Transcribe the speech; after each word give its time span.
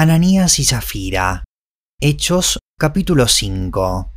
Ananías 0.00 0.60
y 0.60 0.64
Zafira. 0.64 1.42
Hechos 2.00 2.60
capítulo 2.78 3.26
5. 3.26 4.12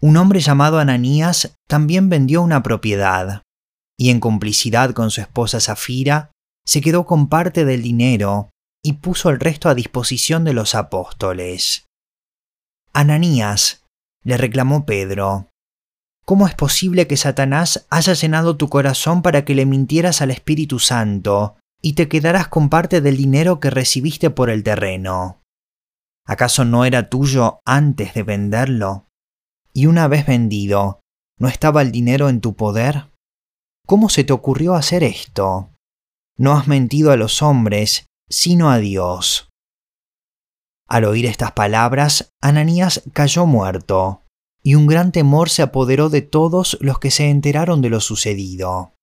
Un 0.00 0.16
hombre 0.16 0.40
llamado 0.40 0.78
Ananías 0.78 1.54
también 1.68 2.08
vendió 2.08 2.40
una 2.40 2.62
propiedad, 2.62 3.42
y 3.98 4.08
en 4.08 4.20
complicidad 4.20 4.94
con 4.94 5.10
su 5.10 5.20
esposa 5.20 5.60
Zafira, 5.60 6.30
se 6.64 6.80
quedó 6.80 7.04
con 7.04 7.28
parte 7.28 7.66
del 7.66 7.82
dinero 7.82 8.48
y 8.82 8.94
puso 8.94 9.28
el 9.28 9.38
resto 9.38 9.68
a 9.68 9.74
disposición 9.74 10.44
de 10.44 10.54
los 10.54 10.74
apóstoles. 10.74 11.84
Ananías, 12.94 13.84
le 14.24 14.38
reclamó 14.38 14.86
Pedro, 14.86 15.50
¿cómo 16.24 16.46
es 16.46 16.54
posible 16.54 17.06
que 17.06 17.18
Satanás 17.18 17.86
haya 17.90 18.14
llenado 18.14 18.56
tu 18.56 18.70
corazón 18.70 19.20
para 19.20 19.44
que 19.44 19.54
le 19.54 19.66
mintieras 19.66 20.22
al 20.22 20.30
Espíritu 20.30 20.78
Santo 20.78 21.58
y 21.82 21.94
te 21.94 22.08
quedarás 22.08 22.48
con 22.48 22.68
parte 22.68 23.00
del 23.00 23.16
dinero 23.16 23.60
que 23.60 23.70
recibiste 23.70 24.30
por 24.30 24.50
el 24.50 24.62
terreno. 24.62 25.42
¿Acaso 26.26 26.64
no 26.64 26.84
era 26.84 27.08
tuyo 27.08 27.60
antes 27.64 28.14
de 28.14 28.22
venderlo? 28.22 29.06
Y 29.72 29.86
una 29.86 30.08
vez 30.08 30.26
vendido, 30.26 31.00
¿no 31.38 31.48
estaba 31.48 31.82
el 31.82 31.92
dinero 31.92 32.28
en 32.28 32.40
tu 32.40 32.54
poder? 32.54 33.06
¿Cómo 33.86 34.08
se 34.08 34.24
te 34.24 34.32
ocurrió 34.32 34.74
hacer 34.74 35.02
esto? 35.02 35.70
No 36.36 36.52
has 36.52 36.68
mentido 36.68 37.12
a 37.12 37.16
los 37.16 37.42
hombres, 37.42 38.06
sino 38.28 38.70
a 38.70 38.78
Dios. 38.78 39.48
Al 40.88 41.04
oír 41.04 41.26
estas 41.26 41.52
palabras, 41.52 42.30
Ananías 42.40 43.02
cayó 43.12 43.46
muerto, 43.46 44.22
y 44.62 44.74
un 44.74 44.86
gran 44.86 45.12
temor 45.12 45.48
se 45.50 45.62
apoderó 45.62 46.10
de 46.10 46.22
todos 46.22 46.78
los 46.80 46.98
que 46.98 47.10
se 47.10 47.30
enteraron 47.30 47.80
de 47.80 47.90
lo 47.90 48.00
sucedido. 48.00 48.94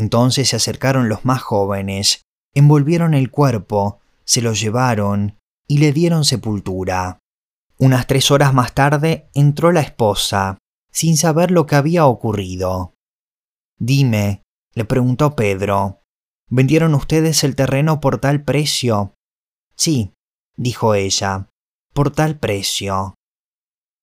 Entonces 0.00 0.48
se 0.48 0.56
acercaron 0.56 1.10
los 1.10 1.26
más 1.26 1.42
jóvenes, 1.42 2.22
envolvieron 2.54 3.12
el 3.12 3.30
cuerpo, 3.30 4.00
se 4.24 4.40
lo 4.40 4.54
llevaron 4.54 5.36
y 5.68 5.76
le 5.76 5.92
dieron 5.92 6.24
sepultura. 6.24 7.18
Unas 7.78 8.06
tres 8.06 8.30
horas 8.30 8.54
más 8.54 8.72
tarde 8.72 9.28
entró 9.34 9.72
la 9.72 9.82
esposa, 9.82 10.56
sin 10.90 11.18
saber 11.18 11.50
lo 11.50 11.66
que 11.66 11.76
había 11.76 12.06
ocurrido. 12.06 12.94
Dime, 13.78 14.42
le 14.72 14.86
preguntó 14.86 15.36
Pedro, 15.36 16.00
¿vendieron 16.48 16.94
ustedes 16.94 17.44
el 17.44 17.54
terreno 17.54 18.00
por 18.00 18.16
tal 18.16 18.42
precio? 18.42 19.12
Sí, 19.76 20.14
dijo 20.56 20.94
ella, 20.94 21.50
por 21.92 22.10
tal 22.10 22.38
precio. 22.38 23.16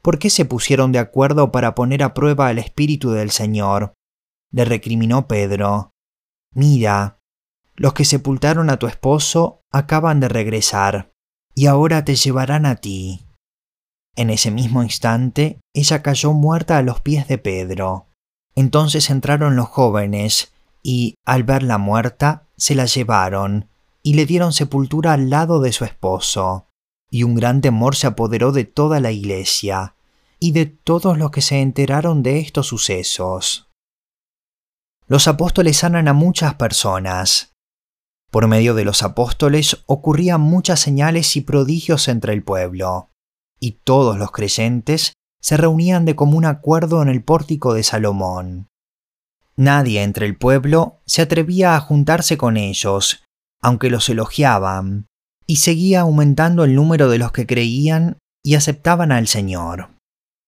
¿Por 0.04 0.20
qué 0.20 0.30
se 0.30 0.46
pusieron 0.46 0.92
de 0.92 1.00
acuerdo 1.00 1.52
para 1.52 1.74
poner 1.74 2.04
a 2.04 2.14
prueba 2.14 2.52
el 2.52 2.60
Espíritu 2.60 3.10
del 3.14 3.32
Señor? 3.32 3.96
Le 4.52 4.66
recriminó 4.66 5.28
Pedro. 5.28 5.92
Mira, 6.54 7.20
los 7.76 7.94
que 7.94 8.06
sepultaron 8.06 8.70
a 8.70 8.78
tu 8.78 8.88
esposo 8.88 9.62
acaban 9.72 10.20
de 10.20 10.30
regresar, 10.30 11.14
y 11.54 11.68
ahora 11.68 12.04
te 12.04 12.16
llevarán 12.16 12.66
a 12.66 12.78
ti. 12.78 13.26
En 14.16 14.32
ese 14.32 14.50
mismo 14.50 14.82
instante, 14.82 15.60
ella 15.74 16.02
cayó 16.02 16.34
muerta 16.34 16.78
a 16.78 16.82
los 16.82 17.02
pies 17.02 17.28
de 17.28 17.38
Pedro. 17.38 18.08
Entonces 18.56 19.12
entraron 19.12 19.56
los 19.56 19.68
jóvenes, 19.68 20.54
y, 20.82 21.16
al 21.26 21.44
verla 21.44 21.78
muerta, 21.78 22.48
se 22.58 22.74
la 22.74 22.86
llevaron, 22.86 23.70
y 24.02 24.16
le 24.16 24.26
dieron 24.26 24.54
sepultura 24.54 25.14
al 25.14 25.30
lado 25.30 25.60
de 25.60 25.72
su 25.72 25.86
esposo. 25.86 26.66
Y 27.12 27.24
un 27.24 27.36
gran 27.36 27.62
temor 27.62 27.96
se 27.96 28.08
apoderó 28.08 28.52
de 28.52 28.66
toda 28.66 29.00
la 29.00 29.12
iglesia, 29.12 29.96
y 30.40 30.52
de 30.52 30.66
todos 30.66 31.18
los 31.18 31.30
que 31.30 31.42
se 31.42 31.62
enteraron 31.62 32.24
de 32.24 32.40
estos 32.40 32.68
sucesos 32.68 33.67
los 35.08 35.28
apóstoles 35.28 35.78
sanan 35.78 36.08
a 36.08 36.14
muchas 36.14 36.56
personas. 36.56 37.54
Por 38.30 38.48
medio 38.48 38.74
de 38.74 38.84
los 38.84 39.04
apóstoles 39.04 39.84
ocurrían 39.86 40.42
muchas 40.42 40.82
señales 40.82 41.36
y 41.38 41.42
prodigios 41.42 42.10
entre 42.10 42.34
el 42.34 42.44
pueblo, 42.44 43.10
y 43.60 43.80
todos 43.84 44.18
los 44.18 44.32
creyentes 44.32 45.14
se 45.42 45.56
reunían 45.56 46.04
de 46.04 46.16
común 46.16 46.46
acuerdo 46.46 47.02
en 47.02 47.08
el 47.08 47.24
pórtico 47.24 47.74
de 47.74 47.84
Salomón. 47.84 48.68
Nadie 49.56 50.04
entre 50.04 50.26
el 50.26 50.38
pueblo 50.38 51.00
se 51.06 51.22
atrevía 51.22 51.76
a 51.76 51.80
juntarse 51.80 52.38
con 52.38 52.58
ellos, 52.58 53.24
aunque 53.62 53.90
los 53.90 54.10
elogiaban, 54.10 55.08
y 55.48 55.58
seguía 55.58 56.02
aumentando 56.02 56.66
el 56.66 56.76
número 56.76 57.10
de 57.10 57.18
los 57.18 57.32
que 57.32 57.48
creían 57.48 58.18
y 58.44 58.56
aceptaban 58.56 59.14
al 59.14 59.28
Señor. 59.28 59.90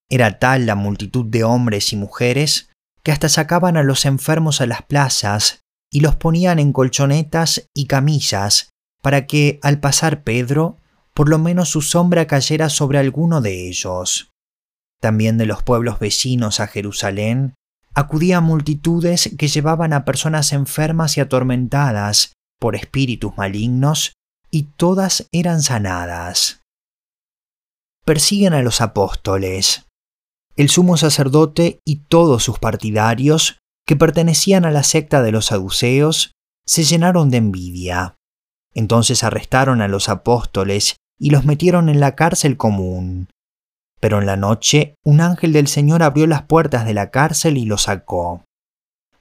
Era 0.10 0.38
tal 0.38 0.66
la 0.66 0.76
multitud 0.76 1.26
de 1.26 1.44
hombres 1.44 1.94
y 1.94 1.96
mujeres 1.96 2.70
que 3.04 3.12
hasta 3.12 3.30
sacaban 3.30 3.78
a 3.78 3.84
los 3.84 4.06
enfermos 4.06 4.62
a 4.62 4.66
las 4.66 4.84
plazas 4.84 5.62
y 5.92 6.02
los 6.02 6.16
ponían 6.16 6.60
en 6.60 6.74
colchonetas 6.74 7.68
y 7.74 7.86
camillas 7.86 8.70
para 9.02 9.26
que, 9.26 9.60
al 9.64 9.80
pasar 9.80 10.24
Pedro, 10.24 10.78
por 11.14 11.30
lo 11.30 11.40
menos 11.40 11.70
su 11.70 11.82
sombra 11.82 12.28
cayera 12.28 12.70
sobre 12.70 13.00
alguno 13.00 13.42
de 13.42 13.68
ellos. 13.68 14.32
También 15.02 15.38
de 15.38 15.46
los 15.46 15.64
pueblos 15.64 16.00
vecinos 16.00 16.60
a 16.60 16.68
Jerusalén 16.68 17.56
acudían 17.96 18.44
multitudes 18.44 19.32
que 19.38 19.48
llevaban 19.48 19.94
a 19.94 20.06
personas 20.06 20.54
enfermas 20.54 21.18
y 21.18 21.22
atormentadas 21.22 22.34
por 22.60 22.76
espíritus 22.76 23.36
malignos, 23.38 24.14
y 24.52 24.64
todas 24.64 25.28
eran 25.32 25.62
sanadas. 25.62 26.62
Persiguen 28.06 28.54
a 28.54 28.62
los 28.62 28.82
apóstoles 28.82 29.86
el 30.60 30.68
sumo 30.68 30.98
sacerdote 30.98 31.80
y 31.86 32.02
todos 32.10 32.44
sus 32.44 32.60
partidarios, 32.60 33.60
que 33.88 33.96
pertenecían 33.96 34.66
a 34.66 34.72
la 34.72 34.84
secta 34.84 35.22
de 35.22 35.32
los 35.32 35.46
saduceos, 35.46 36.34
se 36.66 36.84
llenaron 36.84 37.30
de 37.30 37.38
envidia. 37.38 38.18
Entonces 38.74 39.24
arrestaron 39.24 39.80
a 39.82 39.88
los 39.88 40.10
apóstoles 40.10 40.98
y 41.18 41.30
los 41.30 41.46
metieron 41.46 41.88
en 41.88 42.02
la 42.02 42.16
cárcel 42.16 42.58
común. 42.58 43.30
Pero 44.02 44.20
en 44.20 44.26
la 44.26 44.36
noche 44.36 44.96
un 45.06 45.22
ángel 45.22 45.54
del 45.54 45.68
Señor 45.70 46.04
abrió 46.04 46.28
las 46.28 46.42
puertas 46.42 46.86
de 46.86 46.94
la 46.94 47.10
cárcel 47.10 47.58
y 47.58 47.64
los 47.64 47.84
sacó. 47.84 48.44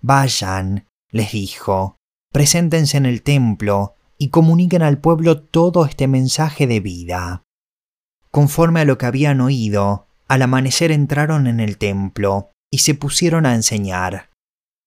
Vayan, 0.01 0.89
les 1.13 1.31
dijo, 1.31 1.99
preséntense 2.33 2.97
en 2.97 3.07
el 3.07 3.23
templo 3.23 3.95
y 4.19 4.31
comuniquen 4.31 4.83
al 4.83 4.99
pueblo 4.99 5.41
todo 5.41 5.85
este 5.85 6.09
mensaje 6.09 6.67
de 6.67 6.81
vida. 6.81 7.45
Conforme 8.33 8.81
a 8.81 8.85
lo 8.85 8.99
que 8.99 9.07
habían 9.07 9.41
oído, 9.41 10.08
al 10.29 10.43
amanecer 10.43 10.93
entraron 10.93 11.47
en 11.47 11.59
el 11.59 11.79
templo 11.79 12.51
y 12.71 12.79
se 12.79 12.95
pusieron 12.95 13.47
a 13.47 13.55
enseñar. 13.55 14.31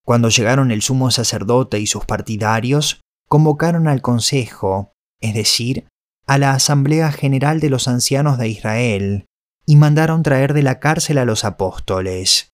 Cuando 0.06 0.30
llegaron 0.30 0.72
el 0.72 0.82
sumo 0.82 1.12
sacerdote 1.12 1.80
y 1.80 1.88
sus 1.88 2.06
partidarios, 2.06 3.02
convocaron 3.28 3.88
al 3.88 4.02
consejo, 4.02 4.94
es 5.20 5.34
decir, 5.34 5.88
a 6.28 6.38
la 6.38 6.52
Asamblea 6.52 7.12
General 7.12 7.60
de 7.60 7.70
los 7.70 7.88
Ancianos 7.88 8.38
de 8.38 8.50
Israel, 8.50 9.26
y 9.66 9.76
mandaron 9.76 10.24
traer 10.24 10.54
de 10.54 10.64
la 10.64 10.80
cárcel 10.80 11.18
a 11.18 11.26
los 11.26 11.44
apóstoles. 11.44 12.50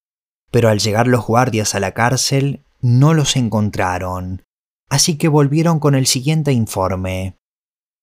Pero 0.51 0.69
al 0.69 0.79
llegar 0.79 1.07
los 1.07 1.25
guardias 1.25 1.75
a 1.75 1.79
la 1.79 1.93
cárcel, 1.93 2.63
no 2.79 3.13
los 3.13 3.35
encontraron, 3.35 4.43
así 4.89 5.17
que 5.17 5.27
volvieron 5.27 5.79
con 5.79 5.95
el 5.95 6.07
siguiente 6.07 6.53
informe. 6.53 7.37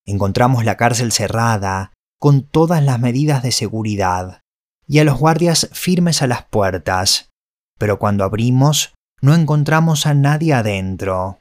Encontramos 0.06 0.65
la 0.65 0.77
cárcel 0.77 1.12
cerrada, 1.12 1.93
con 2.19 2.43
todas 2.43 2.83
las 2.83 3.00
medidas 3.00 3.43
de 3.43 3.53
seguridad, 3.53 4.41
y 4.87 4.99
a 4.99 5.05
los 5.05 5.19
guardias 5.19 5.69
firmes 5.72 6.22
a 6.22 6.27
las 6.27 6.45
puertas, 6.45 7.31
pero 7.78 7.99
cuando 7.99 8.25
abrimos 8.25 8.95
no 9.21 9.34
encontramos 9.34 10.06
a 10.06 10.15
nadie 10.15 10.53
adentro. 10.53 11.41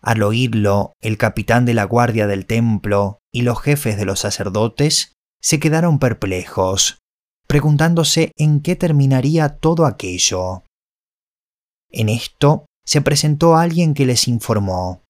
Al 0.00 0.22
oírlo, 0.22 0.92
el 1.00 1.18
capitán 1.18 1.64
de 1.64 1.74
la 1.74 1.84
guardia 1.84 2.26
del 2.26 2.46
templo 2.46 3.18
y 3.32 3.42
los 3.42 3.60
jefes 3.60 3.96
de 3.96 4.04
los 4.04 4.20
sacerdotes 4.20 5.12
se 5.42 5.60
quedaron 5.60 5.98
perplejos, 5.98 6.98
preguntándose 7.46 8.32
en 8.36 8.60
qué 8.60 8.76
terminaría 8.76 9.56
todo 9.58 9.84
aquello. 9.84 10.64
En 11.90 12.08
esto 12.08 12.66
se 12.86 13.00
presentó 13.00 13.56
alguien 13.56 13.94
que 13.94 14.06
les 14.06 14.28
informó, 14.28 15.02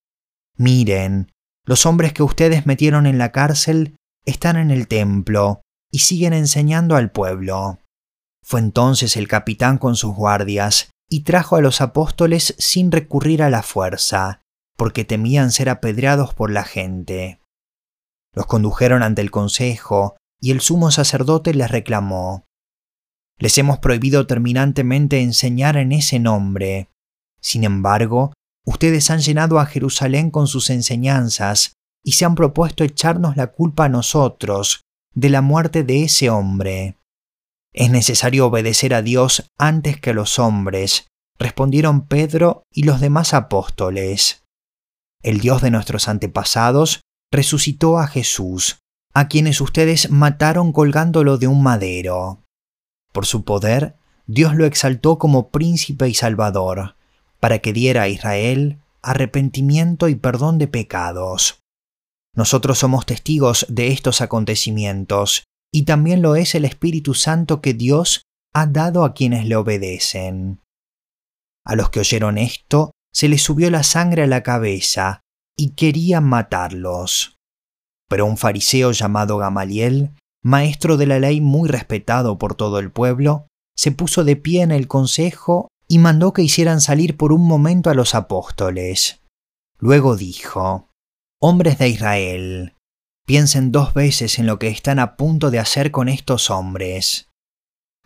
Miren, 0.56 1.30
los 1.64 1.84
hombres 1.84 2.12
que 2.12 2.22
ustedes 2.22 2.66
metieron 2.66 3.06
en 3.06 3.18
la 3.18 3.32
cárcel 3.32 3.96
están 4.24 4.56
en 4.56 4.70
el 4.70 4.88
templo 4.88 5.60
y 5.90 6.00
siguen 6.00 6.32
enseñando 6.32 6.96
al 6.96 7.10
pueblo. 7.10 7.78
Fue 8.42 8.60
entonces 8.60 9.16
el 9.16 9.28
capitán 9.28 9.78
con 9.78 9.96
sus 9.96 10.14
guardias 10.14 10.90
y 11.08 11.20
trajo 11.20 11.56
a 11.56 11.60
los 11.60 11.80
apóstoles 11.80 12.54
sin 12.58 12.92
recurrir 12.92 13.42
a 13.42 13.50
la 13.50 13.62
fuerza, 13.62 14.42
porque 14.76 15.04
temían 15.04 15.52
ser 15.52 15.68
apedreados 15.68 16.34
por 16.34 16.50
la 16.50 16.64
gente. 16.64 17.40
Los 18.34 18.46
condujeron 18.46 19.02
ante 19.02 19.22
el 19.22 19.30
consejo, 19.30 20.16
y 20.40 20.50
el 20.50 20.60
sumo 20.60 20.90
sacerdote 20.90 21.54
les 21.54 21.70
reclamó, 21.70 22.44
Les 23.38 23.56
hemos 23.58 23.78
prohibido 23.78 24.26
terminantemente 24.26 25.20
enseñar 25.20 25.76
en 25.76 25.92
ese 25.92 26.18
nombre. 26.18 26.88
Sin 27.40 27.64
embargo, 27.64 28.32
ustedes 28.64 29.10
han 29.10 29.20
llenado 29.20 29.58
a 29.58 29.66
Jerusalén 29.66 30.30
con 30.30 30.46
sus 30.46 30.70
enseñanzas 30.70 31.72
y 32.04 32.12
se 32.12 32.24
han 32.24 32.34
propuesto 32.34 32.84
echarnos 32.84 33.36
la 33.36 33.48
culpa 33.48 33.86
a 33.86 33.88
nosotros, 33.88 34.82
de 35.16 35.30
la 35.30 35.40
muerte 35.40 35.82
de 35.82 36.04
ese 36.04 36.28
hombre. 36.28 36.98
Es 37.72 37.90
necesario 37.90 38.46
obedecer 38.46 38.92
a 38.94 39.02
Dios 39.02 39.50
antes 39.58 39.98
que 39.98 40.10
a 40.10 40.14
los 40.14 40.38
hombres, 40.38 41.08
respondieron 41.38 42.06
Pedro 42.06 42.62
y 42.70 42.82
los 42.82 43.00
demás 43.00 43.32
apóstoles. 43.32 44.44
El 45.22 45.40
Dios 45.40 45.62
de 45.62 45.70
nuestros 45.70 46.08
antepasados 46.08 47.00
resucitó 47.32 47.98
a 47.98 48.06
Jesús, 48.06 48.78
a 49.14 49.28
quienes 49.28 49.60
ustedes 49.62 50.10
mataron 50.10 50.72
colgándolo 50.72 51.38
de 51.38 51.48
un 51.48 51.62
madero. 51.62 52.42
Por 53.12 53.24
su 53.24 53.44
poder, 53.44 53.96
Dios 54.26 54.54
lo 54.54 54.66
exaltó 54.66 55.18
como 55.18 55.48
príncipe 55.48 56.08
y 56.08 56.14
salvador, 56.14 56.96
para 57.40 57.60
que 57.60 57.72
diera 57.72 58.02
a 58.02 58.08
Israel 58.08 58.80
arrepentimiento 59.00 60.08
y 60.08 60.14
perdón 60.14 60.58
de 60.58 60.68
pecados. 60.68 61.60
Nosotros 62.36 62.78
somos 62.78 63.06
testigos 63.06 63.66
de 63.68 63.88
estos 63.88 64.20
acontecimientos, 64.20 65.44
y 65.72 65.84
también 65.84 66.22
lo 66.22 66.36
es 66.36 66.54
el 66.54 66.64
Espíritu 66.64 67.14
Santo 67.14 67.60
que 67.60 67.74
Dios 67.74 68.22
ha 68.54 68.66
dado 68.66 69.04
a 69.04 69.14
quienes 69.14 69.46
le 69.46 69.56
obedecen. 69.56 70.60
A 71.64 71.74
los 71.74 71.90
que 71.90 72.00
oyeron 72.00 72.38
esto, 72.38 72.92
se 73.12 73.28
les 73.28 73.42
subió 73.42 73.70
la 73.70 73.82
sangre 73.82 74.22
a 74.22 74.26
la 74.26 74.42
cabeza, 74.42 75.22
y 75.56 75.70
querían 75.70 76.24
matarlos. 76.24 77.36
Pero 78.08 78.26
un 78.26 78.36
fariseo 78.36 78.92
llamado 78.92 79.38
Gamaliel, 79.38 80.10
maestro 80.42 80.96
de 80.96 81.06
la 81.06 81.18
ley 81.18 81.40
muy 81.40 81.68
respetado 81.68 82.38
por 82.38 82.54
todo 82.54 82.78
el 82.78 82.92
pueblo, 82.92 83.48
se 83.74 83.90
puso 83.90 84.24
de 84.24 84.36
pie 84.36 84.62
en 84.62 84.70
el 84.70 84.86
consejo 84.86 85.68
y 85.88 85.98
mandó 85.98 86.32
que 86.32 86.42
hicieran 86.42 86.80
salir 86.80 87.16
por 87.16 87.32
un 87.32 87.46
momento 87.46 87.90
a 87.90 87.94
los 87.94 88.14
apóstoles. 88.14 89.22
Luego 89.78 90.16
dijo, 90.16 90.88
Hombres 91.38 91.76
de 91.76 91.90
Israel, 91.90 92.74
piensen 93.26 93.70
dos 93.70 93.92
veces 93.92 94.38
en 94.38 94.46
lo 94.46 94.58
que 94.58 94.68
están 94.68 94.98
a 94.98 95.16
punto 95.16 95.50
de 95.50 95.58
hacer 95.58 95.90
con 95.90 96.08
estos 96.08 96.48
hombres. 96.48 97.28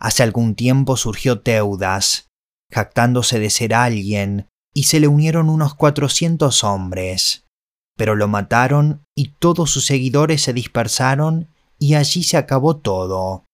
Hace 0.01 0.23
algún 0.23 0.53
tiempo 0.53 0.97
surgió 0.97 1.39
Teudas, 1.39 2.27
jactándose 2.69 3.39
de 3.39 3.49
ser 3.49 3.73
alguien, 3.73 4.49
y 4.73 4.83
se 4.83 4.99
le 4.99 5.07
unieron 5.07 5.49
unos 5.49 5.75
cuatrocientos 5.75 6.65
hombres. 6.65 7.45
Pero 7.95 8.15
lo 8.15 8.27
mataron 8.27 9.05
y 9.15 9.29
todos 9.39 9.71
sus 9.71 9.85
seguidores 9.85 10.41
se 10.41 10.51
dispersaron 10.51 11.47
y 11.79 11.95
allí 11.95 12.23
se 12.23 12.35
acabó 12.35 12.77
todo. 12.77 13.45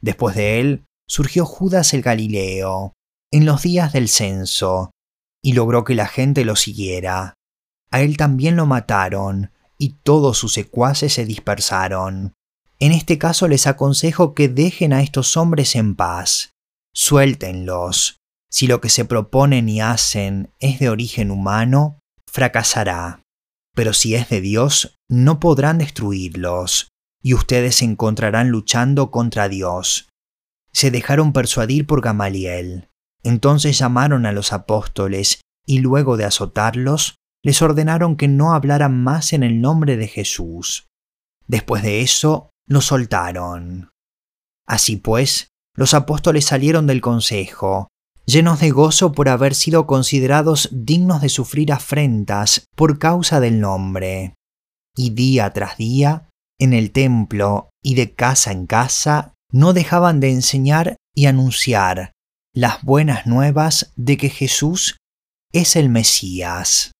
Después 0.00 0.36
de 0.36 0.58
él 0.58 0.84
surgió 1.06 1.44
Judas 1.44 1.92
el 1.92 2.00
Galileo, 2.00 2.94
en 3.30 3.44
los 3.44 3.60
días 3.60 3.92
del 3.92 4.08
censo, 4.08 4.90
y 5.42 5.52
logró 5.52 5.84
que 5.84 5.94
la 5.94 6.06
gente 6.06 6.46
lo 6.46 6.56
siguiera. 6.56 7.34
A 7.92 8.00
él 8.00 8.16
también 8.16 8.56
lo 8.56 8.66
mataron, 8.66 9.52
y 9.78 9.98
todos 10.02 10.38
sus 10.38 10.52
secuaces 10.54 11.12
se 11.12 11.24
dispersaron. 11.24 12.34
En 12.78 12.92
este 12.92 13.18
caso 13.18 13.46
les 13.46 13.66
aconsejo 13.66 14.34
que 14.34 14.48
dejen 14.48 14.92
a 14.92 15.02
estos 15.02 15.36
hombres 15.36 15.76
en 15.76 15.94
paz. 15.94 16.52
Suéltenlos, 16.94 18.16
si 18.50 18.66
lo 18.66 18.80
que 18.80 18.88
se 18.88 19.04
proponen 19.04 19.68
y 19.68 19.80
hacen 19.80 20.52
es 20.58 20.78
de 20.78 20.88
origen 20.88 21.30
humano, 21.30 22.00
fracasará. 22.26 23.22
Pero 23.74 23.92
si 23.92 24.14
es 24.14 24.28
de 24.28 24.40
Dios, 24.40 24.98
no 25.08 25.38
podrán 25.38 25.78
destruirlos, 25.78 26.88
y 27.22 27.34
ustedes 27.34 27.76
se 27.76 27.84
encontrarán 27.84 28.50
luchando 28.50 29.10
contra 29.10 29.48
Dios. 29.48 30.08
Se 30.72 30.90
dejaron 30.90 31.32
persuadir 31.32 31.86
por 31.86 32.00
Gamaliel. 32.00 32.88
Entonces 33.22 33.78
llamaron 33.78 34.26
a 34.26 34.32
los 34.32 34.52
apóstoles, 34.52 35.40
y 35.66 35.78
luego 35.78 36.16
de 36.16 36.24
azotarlos, 36.24 37.16
les 37.42 37.60
ordenaron 37.62 38.16
que 38.16 38.28
no 38.28 38.54
hablaran 38.54 39.02
más 39.02 39.32
en 39.32 39.42
el 39.42 39.60
nombre 39.60 39.96
de 39.96 40.08
Jesús. 40.08 40.86
Después 41.46 41.82
de 41.82 42.00
eso, 42.02 42.50
los 42.66 42.86
soltaron. 42.86 43.90
Así 44.66 44.96
pues, 44.96 45.48
los 45.74 45.94
apóstoles 45.94 46.44
salieron 46.44 46.86
del 46.86 47.00
consejo, 47.00 47.88
llenos 48.26 48.60
de 48.60 48.70
gozo 48.70 49.12
por 49.12 49.28
haber 49.28 49.54
sido 49.54 49.86
considerados 49.86 50.68
dignos 50.72 51.20
de 51.20 51.28
sufrir 51.28 51.72
afrentas 51.72 52.66
por 52.76 52.98
causa 52.98 53.40
del 53.40 53.60
nombre. 53.60 54.34
Y 54.96 55.10
día 55.10 55.52
tras 55.52 55.76
día, 55.76 56.28
en 56.58 56.72
el 56.72 56.92
templo 56.92 57.70
y 57.82 57.94
de 57.94 58.14
casa 58.14 58.52
en 58.52 58.66
casa, 58.66 59.34
no 59.50 59.72
dejaban 59.72 60.20
de 60.20 60.30
enseñar 60.30 60.96
y 61.14 61.26
anunciar 61.26 62.12
las 62.54 62.82
buenas 62.82 63.26
nuevas 63.26 63.92
de 63.96 64.16
que 64.16 64.28
Jesús 64.28 64.96
es 65.52 65.76
el 65.76 65.88
Mesías. 65.88 66.92